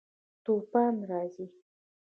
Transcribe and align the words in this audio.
توپان 0.43 0.93
راځي 1.09 1.45